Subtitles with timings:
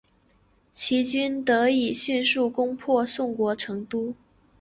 [0.71, 3.55] 齐军得以迅速攻破宋国都
[3.85, 4.15] 城。